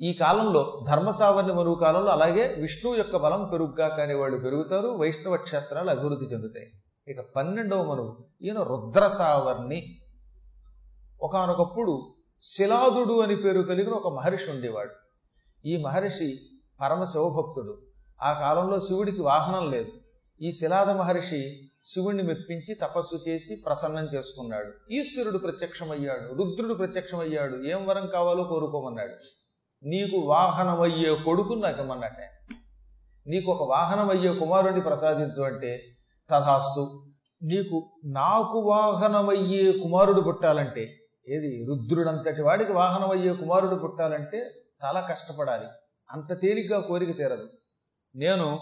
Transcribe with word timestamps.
ఈ 0.00 0.12
కాలంలో 0.12 0.84
ధర్మసావర్ణి 0.88 1.52
మరువు 1.52 1.74
కాలంలో 1.74 2.10
అలాగే 2.10 2.54
విష్ణువు 2.60 2.96
యొక్క 2.96 3.16
బలం 3.16 3.48
పెరుగుగా 3.52 3.88
కానీ 3.88 4.14
వాళ్ళు 4.14 4.38
పెరుగుతారు 4.38 4.88
వైష్ణవ 4.88 5.36
క్షేత్రాలు 5.36 5.90
అభివృద్ధి 5.90 6.24
చెందుతాయి. 6.24 6.66
ఇక 7.08 7.20
పన్నెండవ 7.36 7.82
మనువు 7.82 8.24
ఈయన 8.42 8.62
రుద్రసావర్ణి. 8.62 9.98
ఒకనొకప్పుడు 11.22 12.14
శిలాదుడు 12.42 13.20
అని 13.20 13.36
పేరు 13.36 13.62
కలిగిన 13.62 13.92
ఒక 13.92 14.14
మహర్షి 14.14 14.50
ఉండేవాడు. 14.50 14.90
ఈ 15.66 15.76
మహర్షి 15.76 16.38
పరమ 16.80 17.04
శివభక్తుడు. 17.04 17.82
ఆ 18.22 18.32
కాలంలో 18.32 18.80
శివుడికి 18.80 19.22
వాహనం 19.22 19.70
లేదు. 19.70 19.92
ఈ 20.42 20.52
శిలాద 20.52 20.90
మహర్షి 20.90 21.70
శివుణ్ణి 21.84 22.22
మెప్పించి 22.22 22.74
తపస్సు 22.74 23.28
చేసి 23.28 23.62
ప్రసన్నం 23.66 24.08
చేసుకున్నాడు. 24.14 24.92
ఈశ్వరుడు 24.92 25.38
ప్రత్యక్షమయ్యాడు 25.38 26.34
రుద్రుడు 26.34 26.74
ప్రత్యక్షమయ్యాడు. 26.74 27.64
ఏం 27.64 27.86
వరం 27.86 28.06
కావాలో 28.06 28.44
కోరుకోమన్నాడు. 28.44 29.47
నీకు 29.84 30.16
వాహనమయ్యే 30.16 31.14
కొడుకుని 31.14 31.60
నాకు 31.60 31.80
ఇమ్మన్నట్టే. 31.80 32.54
నీకు 33.26 33.52
ఒక 33.52 33.70
వాహనమయ్యే 33.70 34.34
కుమారుడిని 34.34 34.80
ప్రసాదించు 34.80 35.42
అంటే 35.42 35.82
తథాస్తు 36.30 37.04
నీకు 37.42 37.90
నాకు 38.04 38.58
వాహనమయ్యే 38.58 39.72
కుమారుడు 39.72 40.20
పుట్టాలంటే 40.20 40.96
ఏది? 41.28 41.66
రుద్రుడంతటి 41.68 42.42
వాడికి 42.42 42.72
వాహనమయ్యే 42.72 43.34
కుమారుడు 43.34 43.74
పుట్టాలంటే 43.74 44.50
చాలా 44.84 45.00
కష్టపడాలి. 45.00 45.66
అంత 46.10 46.40
తేలిగ్గా 46.40 46.80
కోరిక 46.80 47.16
తీరదు. 47.16 47.48
నేను 48.16 48.58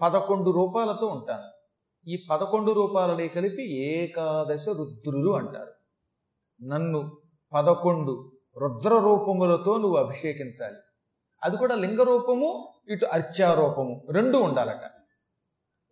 పదకొండు 0.00 0.50
రూపాయలతో 0.50 1.06
ఉంటాను. 1.06 1.60
ఈ 2.08 2.26
పదకొండు 2.30 2.72
రూపాలనే 2.72 3.28
కలిపి 3.28 3.62
ఏకాదశ 3.62 4.68
రుద్రులు 4.68 5.30
అంటారు. 5.30 5.72
నన్ను 6.64 7.12
పదకొండు 7.52 8.29
రుద్ర 8.58 8.88
రూపములతో 8.88 9.78
నువ్వు 9.78 9.96
అభిషేకించాలి. 9.96 10.76
అది 11.42 11.56
కూడా 11.56 11.74
లింగ 11.74 12.02
రూపము 12.02 12.74
ఇటు 12.88 13.06
అర్చారూపము 13.06 14.06
రెండు 14.10 14.38
ఉండాలట. 14.38 14.90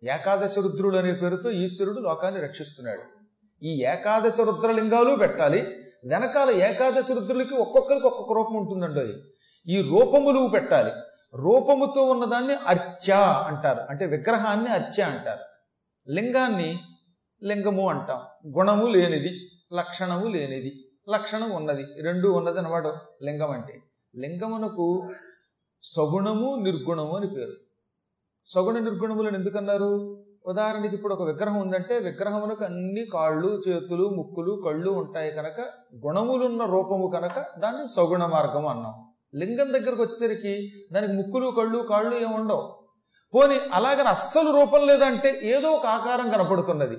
ఏకాదశ 0.03 0.59
రుద్రుడు 0.59 0.97
అనే 0.97 1.13
పేరుతో 1.13 1.51
ఈశ్వరుడు 1.51 1.99
లోకాన్ని 1.99 2.41
రక్షిస్తున్నాడు. 2.41 3.01
ఈ 3.63 3.83
ఏకాదశ 3.83 4.41
రుద్రలింగాలు 4.41 5.15
పెట్టాలి. 5.15 5.61
వెనకాల 6.05 6.49
ఏకాదశ 6.49 7.11
రుద్రులకి 7.11 7.53
ఒక్కొక్కరికి 7.53 8.07
ఒక్కొక్క 8.07 8.33
రూపం 8.33 8.53
ఉంటుందండి 8.53 8.99
అది. 8.99 9.13
ఈ 9.67 9.81
రూపములు 9.81 10.47
పెట్టాలి. 10.47 10.91
రూపముతో 11.35 12.01
ఉన్నదాన్ని 12.01 12.53
అర్చ 12.55 13.11
అంటారు. 13.21 13.81
అంటే 13.89 14.05
విగ్రహాన్ని 14.05 14.69
అర్చ 14.69 15.01
అంటారు. 15.01 15.39
లింగాన్ని 16.11 16.79
లింగము 17.43 17.89
అంటాం. 17.89 18.51
గుణము 18.57 18.87
లేనిది 18.87 19.49
లక్షణము 19.73 20.27
లేనిది. 20.27 20.88
లక్షణం 21.09 21.51
ఉన్నది. 21.51 21.85
రెండు 22.01 22.27
ఉన్నది 22.29 22.59
అనమాట 22.59 22.85
లింగం 23.23 23.51
అంటే. 23.51 23.81
లింగమునకు 24.15 25.09
సగుణము 25.83 26.55
నిర్గుణము 26.55 27.17
అని 27.17 27.27
పేరు. 27.27 27.53
సగుణ 28.45 28.79
నిర్గుణములను 28.79 29.37
ఎందుకన్నారు? 29.37 30.23
ఉదాహరణకి 30.45 30.95
ఇప్పుడు 30.95 31.13
ఒక 31.13 31.21
విగ్రహం 31.21 31.59
ఉందంటే 31.59 31.99
విగ్రహమునకు 31.99 32.63
అన్ని 32.63 33.05
కాళ్ళు 33.13 33.61
చేతులు 33.67 34.09
ముక్కులు 34.09 34.61
కళ్ళు 34.65 34.91
ఉంటాయి 34.91 35.31
కనుక 35.31 35.59
గుణములున్న 36.05 36.65
రూపము 36.65 37.11
కనుక 37.13 37.45
దాన్ని 37.59 37.87
సగుణ 37.87 38.25
మార్గం 38.25 38.67
అన్నాం. 38.67 39.05
లింగం 39.35 39.73
దగ్గరకు 39.73 40.01
వచ్చేసరికి 40.01 40.71
దానికి 40.91 41.13
ముక్కులు 41.13 41.51
కళ్ళు 41.57 41.83
కాళ్ళు 41.83 42.15
ఏమి 42.15 42.33
ఉండవు 42.35 42.79
పోని 43.33 43.59
అలాగని 43.73 44.09
అస్సలు 44.09 44.59
రూపం 44.59 44.87
లేదంటే 44.87 45.39
ఏదో 45.43 45.71
ఒక 45.71 45.85
ఆకారం 45.85 46.29
కనపడుతున్నది. 46.29 46.97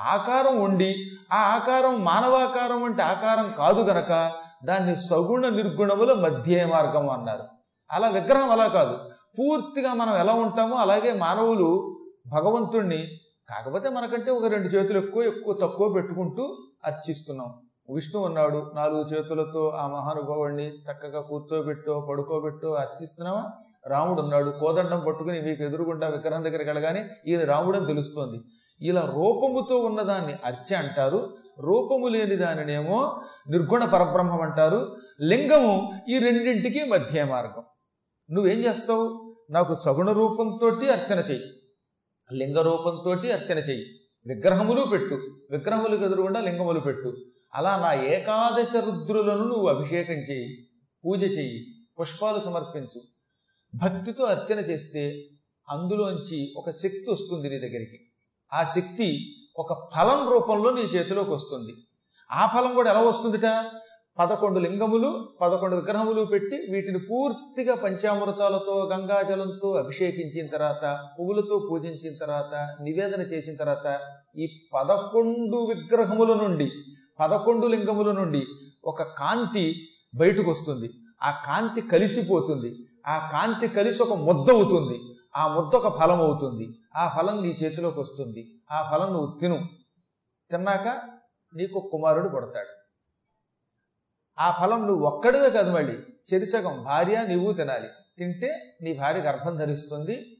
ఆకారం 0.00 0.60
ఉండి 0.60 0.96
ఆ 1.32 1.36
ఆకారం 1.36 2.04
మానవాకారం 2.04 2.82
వంటి 2.82 3.02
ఆకారం 3.02 3.54
కాదు 3.58 3.80
గనక 3.80 4.32
దాన్ని 4.64 4.96
సగుణ 4.96 5.48
నిర్గుణముల 5.48 6.12
మధ్య 6.12 6.66
మార్గం 6.66 7.10
అన్నారు. 7.10 7.42
అలా 7.90 8.08
విగ్రహం 8.08 8.50
అలా 8.50 8.66
కాదు. 8.66 8.98
పూర్తిగా 9.38 9.94
మనం 9.94 10.16
ఎలా 10.16 10.32
ఉంటామో 10.34 10.76
అలాగే 10.76 11.12
మానవులు 11.12 11.96
భగవంతుణ్ణి 12.26 13.06
కాకపోతే 13.48 13.88
మనకంటే 13.88 14.30
ఒక 14.30 14.46
రెండు 14.46 14.68
చేతులు 14.68 14.98
ఎక్కువ 14.98 15.22
ఎక్కువ 15.22 15.54
తక్కువ 15.62 15.92
పెట్టుకుంటూ 15.92 16.58
అర్చిస్తున్నాం. 16.84 17.54
విష్ణు 17.94 18.22
ఉన్నాడు 18.22 18.72
నాలుగు 18.74 19.02
చేతులతో 19.02 19.68
ఆ 19.68 19.86
మహానుభావుడిని 19.86 20.68
చక్కగా 20.68 21.20
కూర్చోబెట్టో 21.20 22.06
పడుకోబెట్టో 22.10 22.68
అర్చిస్తున్నావా? 22.72 23.44
రాముడు 23.86 24.22
ఉన్నాడు. 24.22 24.50
కోదండం 24.50 25.04
పట్టుకుని 25.08 25.40
మీకు 25.40 25.62
ఎదురుగుండా 25.62 26.08
విగ్రహం 26.08 26.44
దగ్గరికి 26.44 26.70
వెళ్ళగానే 26.70 27.08
ఈయన 27.26 27.44
రాముడని 27.44 27.86
తెలుస్తోంది. 27.86 28.40
ఇలా 28.80 29.00
రూపముతో 29.00 29.76
ఉన్నదాన్ని 29.76 30.34
అర్చ 30.44 30.74
అంటారు. 30.74 31.36
రూపము 31.60 32.08
లేని 32.08 32.36
దానినేమో 32.36 33.22
నిర్గుణ 33.50 33.84
పరబ్రహ్మం 33.84 34.40
అంటారు. 34.40 34.96
లింగము 35.22 35.92
ఈ 36.08 36.18
రెండింటికి 36.18 36.84
మధ్య 36.84 37.24
మార్గం. 37.24 37.64
నువ్వేం 38.30 38.58
చేస్తావు? 38.58 39.36
నాకు 39.50 39.74
సగుణ 39.74 40.12
రూపంతో 40.12 40.68
అర్చన 40.68 41.18
చెయ్యి. 41.18 41.44
లింగ 42.32 42.60
రూపంతో 42.60 43.10
అర్చన 43.10 43.58
చెయ్యి. 43.58 43.86
విగ్రహములు 44.26 44.84
పెట్టు. 44.84 45.14
విగ్రహములకు 45.50 46.04
ఎదురుగుండా 46.04 46.40
లింగములు 46.40 46.80
పెట్టు. 46.80 47.16
అలా 47.54 47.76
నా 47.76 48.02
ఏకాదశ 48.02 48.76
రుద్రులను 48.76 49.44
నువ్వు 49.44 49.68
అభిషేకం 49.68 50.14
చేయి 50.14 50.68
పూజ 51.04 51.22
చెయ్యి. 51.22 51.66
పుష్పాలు 52.00 52.40
సమర్పించు. 52.40 53.00
భక్తితో 53.74 54.24
అర్చన 54.24 54.58
చేస్తే 54.58 55.24
అందులోంచి 55.68 56.54
ఒక 56.56 56.70
శక్తి 56.70 57.10
వస్తుంది 57.10 57.50
నీ 57.50 57.58
దగ్గరికి. 57.58 58.07
ఆ 58.54 58.64
శక్తి 58.64 59.34
ఒక 59.58 59.88
ఫలం 59.96 60.28
రూపంలో 60.30 60.70
నీ 60.70 60.80
చేతిలోకి 60.80 61.30
వస్తుంది. 61.30 61.72
ఆ 62.32 62.46
ఫలం 62.46 62.74
కూడా 62.74 62.90
ఎలా 62.90 63.00
వస్తుందిట? 63.00 63.64
పదకొండు 64.18 64.58
లింగములు 64.58 65.28
పదకొండు 65.40 65.76
విగ్రహములు 65.76 66.24
పెట్టి 66.24 66.56
వీటిని 66.72 66.98
పూర్తిగా 66.98 67.74
పంచామృతాలతో 67.74 68.88
గంగాజలంతో 68.92 69.72
అభిషేకించిన 69.72 70.46
తర్వాత 70.46 70.98
పువ్వులతో 71.20 71.68
పూజించిన 71.70 72.14
తర్వాత 72.20 72.76
నివేదన 72.82 73.22
చేసిన 73.22 73.54
తర్వాత 73.54 74.00
ఈ 74.38 74.48
పదకొండు 74.74 75.56
విగ్రహముల 75.56 76.34
నుండి 76.34 76.70
పదకొండు 77.20 77.66
లింగముల 77.66 78.12
నుండి 78.12 78.42
ఒక 78.84 79.02
కాంతి 79.02 79.82
బయటకు 80.14 80.50
వస్తుంది. 80.50 80.90
ఆ 81.22 81.30
కాంతి 81.46 81.80
కలిసిపోతుంది. 81.80 82.74
ఆ 83.06 83.30
కాంతి 83.32 83.68
కలిసి 83.68 84.02
ఒక 84.02 84.12
ముద్ద 84.12 84.50
అవుతుంది. 84.50 84.98
ఆ 85.38 85.46
ముద్ద 85.46 85.74
ఒక 85.74 85.98
ఫలం 85.98 86.20
అవుతుంది 86.20 86.66
ఆ 86.96 87.08
ఫలం 87.08 87.42
నీ 87.42 87.56
చేతిలోకి 87.62 88.00
వస్తుంది 88.00 88.42
ఆ 88.72 88.90
ఫలం 88.90 89.12
నువ్వు 89.12 89.38
తిను. 89.40 89.58
తిన్నాక 90.50 90.88
నీకు 91.54 91.88
కుమారుడు 91.92 92.28
పుడతాడు. 92.28 92.72
ఆ 94.38 94.50
ఫలం 94.50 94.86
నువ్వు 94.86 95.06
ఒక్కడివే 95.06 95.50
కాదు 95.50 95.70
మళ్ళీ. 95.70 95.96
చెరిసగం 96.32 96.82
భార్య 96.82 97.26
నువ్వు 97.28 97.52
తినాలి. 97.52 97.88
తింటే 98.18 98.78
నీ 98.82 98.92
భార్య 98.94 99.20
గర్భం 99.20 99.56
ధరిస్తుంది. 99.56 100.36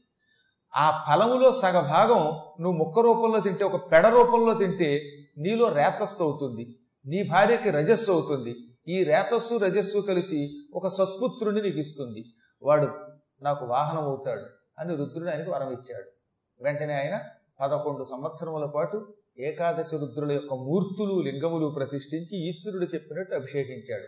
ఆ 0.75 1.03
ఫలములో 1.09 1.51
సగ 1.51 1.79
భాగం 1.79 2.21
నువ్వు 2.63 2.71
ముక్క 2.71 2.99
రూపంలో 2.99 3.39
తింటే 3.39 3.63
ఒక 3.63 3.91
పెడ 3.91 4.05
రూపంలో 4.07 4.53
తింటే 4.53 4.99
నీలో 5.37 5.67
రేతస్సు 5.69 6.23
అవుతుంది. 6.23 6.79
నీ 7.05 7.23
భార్యకి 7.23 7.69
రజస్సు 7.69 8.11
అవుతుంది. 8.11 8.55
ఈ 8.87 9.03
రేతస్సు 9.03 9.55
రజస్సు 9.55 9.99
కలిసి 9.99 10.57
ఒక 10.73 10.87
సత్పుత్రుని 10.87 11.61
నీకు 11.61 11.77
ఇస్తుంది. 11.77 12.25
వాడు 12.63 12.87
నాకు 13.41 13.65
వాహనం 13.65 14.03
అవుతాడు 14.03 14.58
అని 14.79 14.95
రుద్రుడు 14.95 15.29
ఆయనకు 15.29 15.51
వరం 15.51 15.71
ఇచ్చాడు. 15.71 16.09
వెంటనే 16.63 16.93
ఆయన 16.93 17.19
పదకొండు 17.61 18.03
సంవత్సరముల 18.03 18.65
పాటు 18.65 19.13
ఏకాదశి 19.39 19.97
రుద్రుల 19.97 20.31
యొక్క 20.31 20.53
మూర్తులు 20.53 21.21
లింగములు 21.21 21.67
ప్రతిష్ఠించి 21.67 22.49
ఈశ్వరుడు 22.49 22.85
చెప్పినట్టు 22.95 23.35
అభిషేకించాడు. 23.35 24.07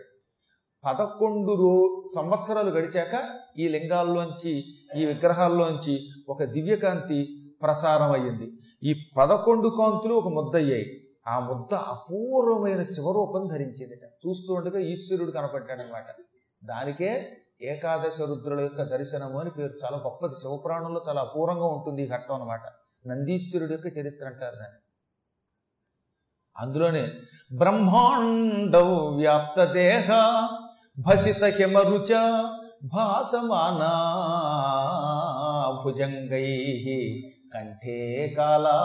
పదకొండు 0.84 1.52
రో 1.52 2.04
సంవత్సరాలు 2.14 2.70
గడిచాక 2.70 3.14
ఈ 3.58 3.68
లింగాల్లోంచి 3.68 4.64
ఈ 4.96 5.04
విగ్రహాల్లోంచి 5.04 6.08
ఒక 6.28 6.42
దివ్యకాంతి 6.44 7.38
ప్రసారమయ్యింది. 7.62 8.52
ఈ 8.82 8.94
పదకొండు 9.16 9.68
కాంతులు 9.68 10.14
ఒక 10.14 10.28
ముద్దయ్యాయి. 10.28 10.86
ఆ 11.28 11.38
ముద్ద 11.38 11.74
అపూర్వమైన 11.74 12.82
శివరూపం 12.82 13.48
ధరించింది 13.48 13.96
చూస్తూ 14.26 14.54
ఉండగా 14.54 14.80
ఈశ్వరుడు 14.80 15.30
కనపడ్డాడనమాట 15.30 16.04
దానికే 16.64 17.10
ఏకాదశ 17.62 18.20
రుద్రుల 18.20 18.60
యొక్క 18.60 18.82
దర్శనము 18.82 19.40
అని 19.40 19.50
పేరు. 19.50 19.72
చాలా 19.84 19.96
గొప్పది. 19.96 20.34
శివపురాణంలో 20.34 21.04
చాలా 21.08 21.20
అపూర్వంగా 21.20 21.66
ఉంటుంది 21.66 22.02
ఈ 22.02 22.08
ఘట్టం 22.08 22.34
అనమాట 22.34 22.62
నందీశ్వరుడు 23.06 23.72
యొక్క 23.72 23.86
చరిత్ర 23.86 24.26
అంటారు 24.26 24.56
దాన్ని. 24.56 24.78
అందులోనే 26.56 27.08
బ్రహ్మాండ 27.56 28.76
వ్యాప్త 29.16 29.64
దేహ 29.64 30.08
భసిత 30.98 31.44
హిమరుచ 31.44 32.42
భాసమానా 32.84 33.92
భుజంగై 35.84 36.58
కంఠే 37.54 38.34
కాళా 38.38 38.76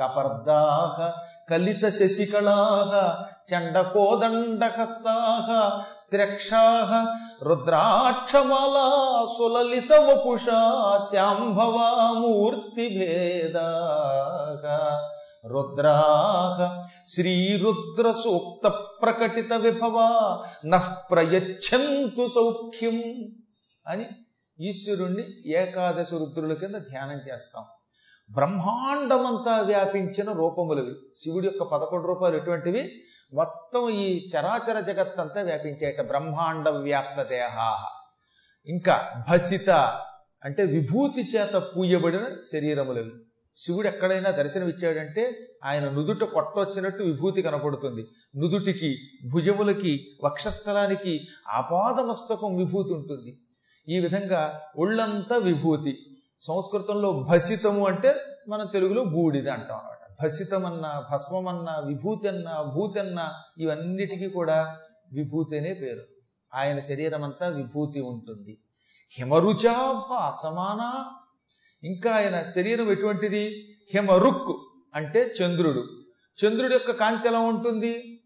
కపర్దాహ 0.00 1.12
కలిత 1.48 1.84
శశికళాహ 1.98 2.92
చండకోదండకస్తాహ 3.50 5.48
త్ర్యక్షా 6.10 6.62
రుద్రాక్షమాలా 7.42 8.86
సులలిత 9.34 9.92
వపుషా 10.06 10.60
శాంభవా 11.10 11.88
మూర్తిభేదా 12.20 13.68
రుద్రాహ 15.52 16.58
శ్రీరుద్ర 17.06 18.06
సూక్త 18.22 18.64
ప్రకటిత 19.02 19.52
విభవా 19.64 20.08
నః 20.64 20.86
ప్రయచ్చంతు 21.10 22.24
సౌఖ్యం 22.36 22.98
అని 23.86 24.06
ఈశ్వరుణ్ణి 24.58 25.24
ఏకాదశ 25.60 26.10
రుద్రుల 26.20 26.52
కింద 26.54 26.76
ధ్యానం 26.90 27.18
చేస్తాం. 27.28 27.64
బ్రహ్మాండమంతా 28.32 29.60
వ్యాపించిన 29.60 30.32
రూపములవి. 30.32 30.94
శివుడి 31.14 31.46
యొక్క 31.46 31.62
పదకొండు 31.62 32.06
రూపాయలు 32.06 32.36
ఎటువంటివి? 32.36 32.90
మొత్తం 33.32 33.90
ఈ 33.90 34.30
చరాచర 34.30 34.80
జగత్తంతా 34.80 35.42
వ్యాపించేట 35.42 36.00
బ్రహ్మాండ 36.00 36.68
వ్యాప్త 36.68 37.22
దేహాహ. 37.22 37.88
ఇంకా 38.66 39.24
భసిత 39.30 39.70
అంటే 40.44 40.62
విభూతి 40.62 41.36
చేత 41.36 41.62
పూయబడిన 41.76 42.36
శరీరములవి. 42.52 43.10
శివుడు 43.56 43.86
ఎక్కడైనా 43.86 44.30
దర్శనమిచ్చాడంటే 44.30 45.46
ఆయన 45.64 45.90
నుదుట 45.90 46.24
కొట్టొచ్చినట్టు 46.24 47.02
విభూతి 47.02 47.42
కనపడుతుంది. 47.42 48.06
నుదుటికి 48.36 48.96
భుజములకి 49.32 50.06
వక్షస్థలానికి 50.24 51.20
ఆపాదమస్తకం 51.48 52.56
విభూతి 52.56 52.94
ఉంటుంది. 52.94 53.38
ఈ 53.88 53.98
విధంగా 53.98 54.60
ఒళ్ళంతా 54.76 55.36
విభూతి. 55.36 56.13
సంస్కృతంలో 56.40 57.12
భసితము 57.12 57.86
అంటే 57.86 58.14
మన 58.48 58.64
తెలుగులో 58.64 59.04
బూడిద 59.04 59.48
అంటాం 59.48 59.78
అనమాట 59.78 60.22
భసితమన్న 60.22 61.06
భస్మమన్నా 61.12 61.78
విభూతన్న 61.78 62.72
భూతన్న 62.74 63.32
ఇవన్నిటికీ 63.58 64.28
కూడా 64.28 64.80
విభూతి 65.12 65.58
అనే 65.58 65.74
పేరు. 65.74 66.02
ఆయన 66.54 66.78
శరీరం 66.78 67.24
అంతా 67.24 67.48
విభూతి 67.48 68.00
ఉంటుంది. 68.00 68.58
హిమరుచాప 69.18 70.12
అసమాన 70.12 71.04
ఇంకా 71.86 72.12
ఆయన 72.12 72.42
శరీరం 72.42 72.90
ఎటువంటిది? 72.90 73.76
హిమరుక్ 73.94 74.56
అంటే 74.94 75.34
చంద్రుడు. 75.42 75.84
చంద్రుడి 76.44 76.74
యొక్క 76.74 76.90
కాంతి 76.90 77.28
ఎలా 77.28 77.38
ఉంటుంది? 77.38 78.22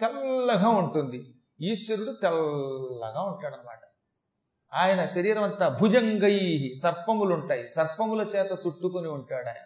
తెల్లగా 0.00 0.68
ఉంటుంది. 0.68 1.34
ఈశ్వరుడు 1.60 2.12
తెల్లగా 2.22 3.22
ఉంటాడనమాట 3.22 3.78
ఆయన 4.74 5.06
శరీరం 5.06 5.42
అంతా 5.42 5.68
భుజంగై 5.68 6.74
సర్పములు 6.82 7.34
ఉంటాయి 7.34 7.70
సర్పముల 7.70 8.20
చేత 8.20 8.52
చుట్టుకొని 8.66 9.08
ఉంటాడు 9.08 9.48
ఆయన. 9.48 9.56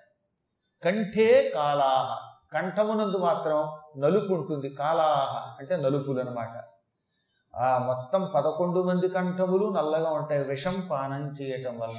కంఠే 0.85 1.53
కాలాహ. 1.55 2.35
కంఠమునందు 2.53 3.17
మాత్రం 3.17 3.79
నలుపు 4.03 4.35
ఉంటుంది 4.35 4.69
కాలాహ 4.69 5.57
అంటే 5.59 5.77
నలుపులు 5.77 6.21
అనమాట 6.21 6.65
ఆ 7.57 7.79
మొత్తం 7.79 8.31
పదకొండు 8.35 8.83
మంది 8.83 9.09
కంఠములు 9.09 9.75
నల్లగా 9.77 10.11
ఉంటాయి. 10.11 10.45
విషం 10.45 10.89
పానం 10.91 11.29
చేయటం 11.29 11.79
వల్ల. 11.79 11.97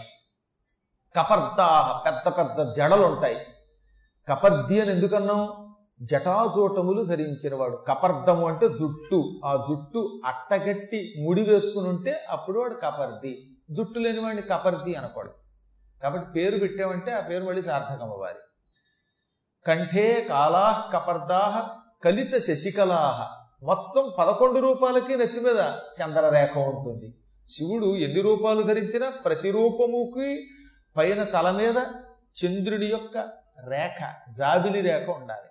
కపర్దాహ 1.15 2.03
పెద్ద 2.06 2.38
పెద్ద 2.38 2.73
జడలు 2.73 3.01
ఉంటాయి 3.01 3.38
కపర్ది 4.29 4.81
అని 4.81 4.91
ఎందుకన్నాం? 4.91 5.69
జటాజోటములు 6.01 7.04
ధరించినవాడు. 7.04 7.75
కపర్దము 7.75 8.48
అంటే 8.48 8.68
జుట్టు. 8.68 9.42
ఆ 9.46 9.66
జుట్టు 9.69 10.22
అట్టగట్టి 10.25 11.13
ముడి 11.24 11.42
వేసుకుని 11.42 11.90
ఉంటే 11.90 12.25
అప్పుడు 12.30 12.60
వాడు 12.60 12.74
కపర్ది. 12.74 13.57
జుట్టు 13.72 14.00
లేని 14.00 14.19
వాడిని 14.19 14.42
కపర్ది 14.42 14.96
అనకూడదు. 14.96 15.34
కాబట్టి 16.04 16.31
పేరు 16.31 16.60
పెట్టామంటే 16.60 17.12
ఆ 17.12 17.19
పేరు 17.19 17.44
మళ్ళీ 17.44 17.62
సార్థకం 17.62 18.12
అవ్వాలి. 18.12 18.40
కంఠే 19.68 20.25
కాలాహ 20.30 20.92
కపర్దాహ 20.94 21.69
కలిత 22.06 22.38
శశికలాహ 22.38 23.45
మొత్తం 23.63 24.12
పదకొండు 24.19 24.60
రూపాలకి 24.60 25.16
నెత్తి 25.16 25.40
మీద 25.40 25.60
చంద్రరేఖ 26.02 26.57
ఉంటుంది. 26.57 27.16
శివుడు 27.50 27.95
ఎన్ని 27.95 28.22
రూపాలు 28.22 28.62
ధరించినా 28.62 29.10
ప్రతి 29.10 29.52
రూపముకి 29.52 30.48
పైన 30.98 31.24
తల 31.24 31.52
మీద 31.52 31.78
చంద్రుడి 32.45 32.86
యొక్క 32.86 33.18
రేఖ 33.68 34.31
జాబిలి 34.31 34.81
రేఖ 34.81 35.10
ఉండాలి. 35.10 35.49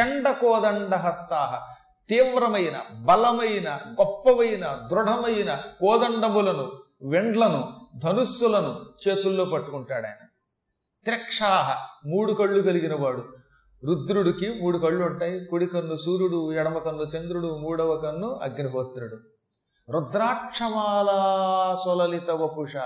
చండ 0.00 0.94
హస్తాహ 0.94 1.74
తీవ్రమైన 2.08 2.80
బలమైన 3.04 3.80
గొప్పవైన 4.00 4.88
దృఢమైన 4.90 5.62
కోదండములను 5.80 6.72
వెండ్లను 7.02 7.86
ధనుస్సులను 7.98 8.80
చేతుల్లో 9.08 9.44
పట్టుకుంటాడు 9.44 10.06
ఆయన. 10.06 10.26
త్రిక్షాహ 11.04 11.86
మూడు 12.06 12.32
కళ్ళు 12.32 12.62
కలిగిన 12.62 12.94
వాడు. 12.94 13.24
రుద్రుడికి 13.84 14.62
మూడు 14.62 14.78
కళ్ళు 14.78 15.04
ఉంటాయి. 15.04 15.44
కుడి 15.44 15.66
కన్ను 15.66 15.96
సూర్యుడు 15.96 16.52
ఎడమ 16.52 16.78
కన్ను 16.78 17.02
చంద్రుడు 17.02 17.58
మూడవ 17.58 17.96
కన్ను 17.96 18.40
అగ్నిహోత్రుడు. 18.42 19.16
రుద్రాక్షమాలా 19.90 21.18
సొలలిత 21.84 22.30
వపుష 22.30 22.76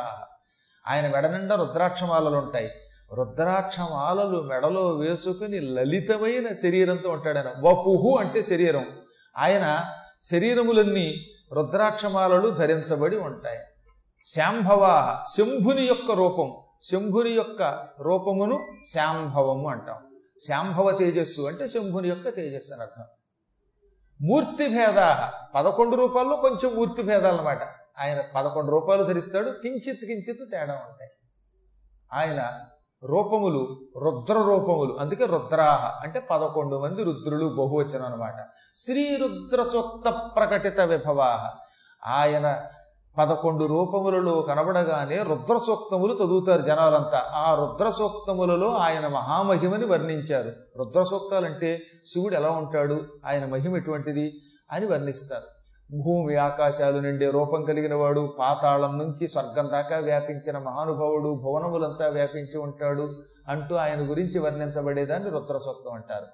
ఆయన 0.88 1.14
వెడనిండా 1.14 1.56
రుద్రాక్షమాలలు 1.56 2.36
ఉంటాయి. 2.36 2.70
రుద్రాక్షమాలలు 3.14 4.42
మెడలో 4.42 4.88
వేసుకుని 4.88 5.60
లలితమైన 5.60 6.52
శరీరంతో 6.52 7.10
ఉంటాడు 7.10 7.38
ఆయన 7.38 7.48
వపుహు 7.48 8.16
అంటే 8.20 8.42
శరీరం. 8.42 8.86
ఆయన 9.38 9.84
శరీరములన్నీ 10.24 11.14
రుద్రాక్షమాలలు 11.52 12.50
ధరించబడి 12.50 13.16
ఉంటాయి. 13.16 13.58
శాంభవా 14.24 15.24
శంభుని 15.36 15.82
యొక్క 15.82 16.12
రూపం. 16.12 16.52
శంభుని 16.82 17.30
యొక్క 17.30 17.88
రూపమును 18.00 18.66
శాంభవము 18.94 19.68
అంటాం. 19.68 19.96
శాంభవ 20.48 20.90
తేజస్సు 20.90 21.42
అంటే 21.42 21.68
శంభుని 21.68 22.08
యొక్క 22.08 22.28
తేజస్సు 22.28 22.72
అని 22.72 22.82
అర్థం. 22.82 23.04
మూర్తి 24.22 24.68
భేదా 24.68 25.32
పదకొండు 25.54 25.96
రూపాల్లో 25.96 26.36
కొంచెం 26.36 26.76
మూర్తి 26.76 27.02
భేదాలు 27.02 27.36
అనమాట 27.36 27.62
ఆయన 27.98 28.22
పదకొండు 28.36 28.70
రూపాయలు 28.70 29.04
ధరిస్తాడు 29.04 29.50
కించిత్ 29.50 30.04
కించిత్ 30.04 30.50
తేడా 30.50 30.74
ఉంటాయి. 30.74 31.10
ఆయన 32.12 32.60
రూపములు 33.04 33.80
రుద్ర 33.98 34.34
రూపములు 34.34 34.96
అందుకే 35.00 35.26
రుద్రాహ 35.26 36.00
అంటే 36.02 36.20
పదకొండు 36.20 36.76
మంది 36.76 37.04
రుద్రులు 37.04 37.46
బహువచనం 37.46 38.04
అనమాట 38.04 38.34
శ్రీ 38.76 39.16
రుద్ర 39.16 39.62
సూక్త 39.62 40.30
ప్రకటిత 40.36 40.80
విభవాహ. 40.80 41.50
ఆయన 42.06 42.62
పదకొండు 43.18 43.64
రూపములలో 43.64 44.42
కనబడగానే 44.42 45.22
రుద్ర 45.22 45.58
సూక్తములు 45.58 46.14
చదువుతారు 46.14 46.62
జనాలంతా. 46.62 47.22
ఆ 47.34 47.54
రుద్ర 47.54 47.90
సూక్తములలో 47.90 48.76
ఆయన 48.76 49.08
మహామహిమని 49.08 49.86
వర్ణించారు. 49.86 50.52
రుద్ర 50.78 51.02
సూక్తాలంటే 51.02 51.82
శివుడు 52.06 52.34
ఎలా 52.34 52.50
ఉంటాడు? 52.50 53.04
ఆయన 53.26 53.46
మహిమ 53.46 53.76
ఎటువంటిది? 53.76 54.40
అని 54.70 54.86
వర్ణిస్తారు. 54.86 55.59
భూమి 55.92 56.36
ఆకాశాలు 56.36 57.00
నిండే 57.00 57.30
రూపం 57.30 57.62
కలిగిన 57.62 57.94
వాడు 57.94 58.34
పాతాళం 58.38 58.98
నుంచి 58.98 59.28
స్వర్గం 59.28 59.70
దాకా 59.72 59.96
వ్యాపించిన 59.96 60.58
మహానుభావుడు 60.58 61.40
భువనములంతా 61.42 62.08
వ్యాపించి 62.08 62.58
ఉంటాడు 62.58 63.22
అంటూ 63.48 63.74
ఆయన 63.74 64.10
గురించి 64.10 64.38
వర్ణించబడేదాన్ని 64.38 65.30
రుద్ర 65.30 65.58
సూక్తం 65.58 65.94
అంటారు. 65.94 66.26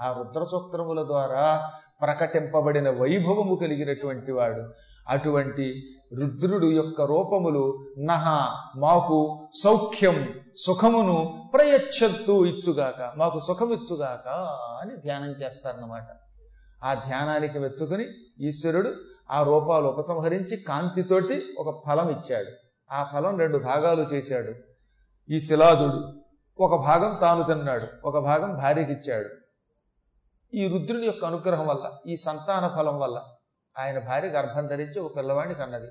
ఆ 0.00 0.14
రుద్ర 0.18 0.44
సూక్తముల 0.44 1.02
ద్వారా 1.02 1.70
ప్రకటింపబడిన 2.02 2.90
వైభవము 2.90 3.54
కలిగినటువంటి 3.54 4.32
వాడు. 4.32 4.62
అటువంటి 5.08 5.82
రుద్రుడు 6.20 6.66
యొక్క 6.66 7.02
రూపములు 7.02 7.86
నహ 7.98 8.50
మాకు 8.76 9.48
సౌఖ్యం 9.64 10.28
సుఖమును 10.66 11.50
ప్రయచ్చత్తు 11.54 12.32
ఇచ్చుగాక 12.32 13.12
మాకు 13.16 13.38
సుఖమిచ్చుగాక 13.38 14.28
అని 14.82 14.96
ధ్యానం 14.96 15.30
చేస్తారన్నమాట. 15.30 16.06
ఆ 16.86 16.94
ధ్యానానికి 16.94 17.58
మెచ్చుకుని 17.58 18.06
ఈశ్వరుడు 18.40 18.92
ఆ 19.30 19.42
రూపాలు 19.42 19.86
ఉపసంహరించి 19.86 20.56
కాంతితోటి 20.56 21.42
ఒక 21.58 21.82
ఫలం 21.86 22.08
ఇచ్చాడు. 22.10 22.50
ఆ 22.92 23.02
ఫలం 23.02 23.38
రెండు 23.38 23.58
భాగాలు 23.58 24.02
చేశాడు. 24.02 24.52
ఈ 25.32 25.40
శిలాదుడు 25.40 26.00
ఒక 26.62 26.82
భాగం 26.82 27.16
తాను 27.20 27.42
తిన్నాడు 27.42 27.86
ఒక 28.04 28.18
భాగం 28.18 28.54
భార్యకి 28.54 28.92
ఇచ్చాడు. 28.92 29.28
ఈ 30.54 30.68
రుద్రుని 30.68 31.06
యొక్క 31.06 31.24
అనుగ్రహం 31.24 31.66
వల్ల 31.66 31.90
ఈ 32.06 32.16
సంతాన 32.16 32.68
ఫలం 32.76 32.98
వల్ల 32.98 33.22
ఆయన 33.78 33.98
భార్య 33.98 34.28
గర్భం 34.28 34.66
ధరించి 34.66 35.00
ఒక 35.00 35.16
పిల్లవాడిని 35.16 35.54
కన్నది. 35.54 35.86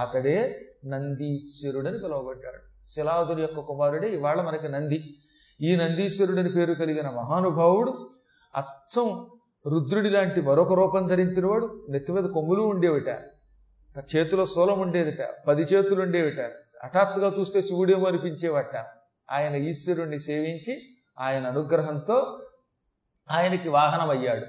అతడే 0.00 0.60
నందీశ్వరుడని 0.86 1.98
పిలువబడ్డాడు. 1.98 2.86
శిలాదుడి 2.86 3.42
యొక్క 3.42 3.60
కుమారుడే 3.60 4.08
ఇవాళ 4.08 4.42
మనకి 4.42 4.68
నంది. 4.68 5.16
ఈ 5.60 5.76
నందీశ్వరుడని 5.76 6.52
పేరు 6.52 6.74
కలిగిన 6.74 7.10
మహానుభావుడు 7.10 8.10
అచ్చం 8.56 9.26
రుద్రుడి 9.66 10.10
లాంటి 10.10 10.40
మరొక 10.40 10.72
రూపం 10.72 11.06
ధరించినవాడు 11.06 11.86
నెత్తి 11.90 12.12
మీద 12.12 12.24
కొమ్ములు 12.24 12.62
ఉండేవిట. 12.62 13.08
చేతిలో 14.16 14.46
సోలం 14.46 14.80
ఉండేదిట. 14.80 15.28
పది 15.48 15.62
చేతులు 15.62 16.02
ఉండేవిట. 16.02 16.40
హఠాత్తుగా 16.84 17.32
చూస్తే 17.40 17.62
శివుడేమో 17.62 18.06
అనిపించేవట. 18.06 18.76
ఆయన 19.30 19.54
ఈశ్వరుణ్ణి 19.54 20.20
సేవించి 20.20 20.80
ఆయన 21.20 21.46
అనుగ్రహంతో 21.46 22.40
ఆయనకి 23.30 23.68
వాహనం 23.68 24.10
అయ్యాడు 24.10 24.46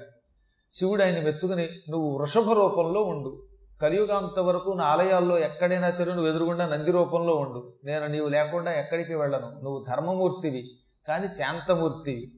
శివుడు 0.72 1.02
ఆయన 1.02 1.14
మెచ్చుకుని 1.14 1.68
నువ్వు 1.90 2.18
వృషభ 2.18 2.52
రూపంలో 2.52 3.02
ఉండు. 3.02 3.46
కలియుగాంత 3.82 4.38
వరకు 4.38 4.70
నా 4.70 4.84
ఆలయాల్లో 4.84 5.38
ఎక్కడైనా 5.38 5.90
సరే 5.90 6.12
నువ్వు 6.12 6.30
ఎదురుగుండా 6.30 6.66
నంది 6.66 6.90
రూపంలో 6.90 7.36
ఉండు. 7.36 7.72
నేను 7.84 8.06
నీవు 8.06 8.28
లేకుండా 8.28 8.72
ఎక్కడికి 8.72 9.14
వెళ్ళను. 9.14 9.46
నువ్వు 9.46 9.84
ధర్మమూర్తివి 9.88 10.70
కానీ 11.08 11.28
శాంతమూర్తివి. 11.28 12.32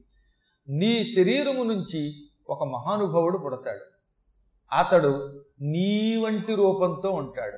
నీ 0.69 1.03
శరీరము 1.03 1.63
నుంచి 1.63 2.22
ఒక 2.49 2.63
మహానుభావుడు 2.63 3.37
పుడతాడు. 3.37 3.93
అతడు 4.75 5.41
నీ 5.61 6.21
వంటి 6.25 6.55
రూపంతో 6.55 7.09
ఉంటాడు. 7.09 7.57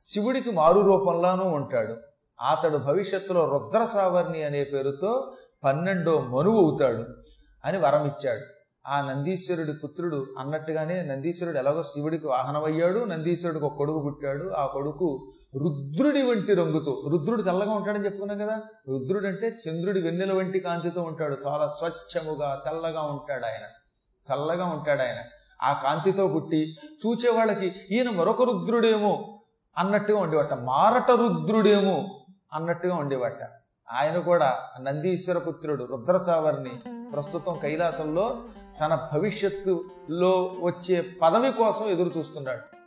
శివుడికి 0.00 0.50
మారు 0.50 0.80
రూపంలోనూ 0.80 1.44
ఉంటాడు. 1.44 1.96
అతడు 2.40 2.78
భవిష్యత్తులో 2.78 3.48
రుద్ర 3.48 3.88
సావర్ణి 3.92 4.42
అనే 4.42 4.64
పేరుతో 4.64 5.32
పన్నెండో 5.64 6.20
మనువు 6.20 6.70
అవుతాడు 6.70 7.04
అని 7.64 7.78
వరం 7.78 8.06
ఇచ్చాడు 8.06 8.40
ఆ 8.86 9.00
నందీశ్వరుడి 9.00 9.72
పుత్రుడు 9.84 10.26
అన్నట్టుగానే 10.38 11.02
నందీశ్వరుడు 11.02 11.58
ఎలాగో 11.58 11.82
శివుడికి 11.82 12.26
వాహనమయ్యాడు 12.26 13.04
నందీశ్వరుడికి 13.04 13.64
ఒక 13.64 13.76
కొడుకు 13.76 14.00
పుట్టాడు. 14.00 14.50
ఆ 14.50 14.66
కొడుకు 14.66 15.32
రుద్రుడి 15.56 16.22
వంటి 16.22 16.54
రంగుతో 16.54 17.02
రుద్రుడు 17.08 17.42
తెల్లగా 17.42 17.72
ఉంటాడని 17.72 18.04
చెప్పుకున్నాం 18.04 18.38
కదా 18.38 18.60
రుద్రుడు 18.88 19.26
అంటే 19.26 19.58
చంద్రుడి 19.68 20.00
వెన్నెల 20.00 20.32
వంటి 20.32 20.60
కాంతితో 20.60 21.02
ఉంటాడు. 21.02 21.36
చాలా 21.46 21.74
స్వచ్ఛముగా 21.78 22.62
తెల్లగా 22.64 23.02
ఉంటాడు 23.02 23.44
ఆయన. 23.46 23.81
చల్లగా 24.30 24.64
ఉంటాడు 24.64 25.02
ఆయన. 25.02 25.16
ఆ 25.62 25.72
కాంతితో 25.72 26.28
పుట్టి 26.28 26.76
చూచే 27.06 27.30
వాళ్ళకి 27.30 27.74
ఈయన 27.90 28.10
మరొక 28.10 28.42
రుద్రుడేమో 28.42 29.40
అన్నట్టుగా 29.78 30.20
ఉండేవట. 30.20 30.54
మారట 30.54 31.10
రుద్రుడేమో 31.10 32.24
అన్నట్టుగా 32.52 32.96
ఉండేవట. 32.96 33.38
ఆయన 33.92 34.18
కూడా 34.18 34.58
నందీశ్వర 34.80 35.38
పుత్రుడు 35.38 35.84
రుద్రసావర్ని 35.84 36.80
ప్రస్తుతం 37.12 37.58
కైలాసంలో 37.62 38.42
తన 38.80 39.08
భవిష్యత్తులో 39.12 40.56
వచ్చే 40.62 41.00
పదవి 41.22 41.52
కోసం 41.52 41.84
ఎదురు 41.84 42.18
చూస్తున్నాడు. 42.18 42.81